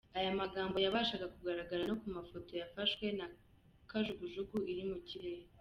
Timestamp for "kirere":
5.07-5.43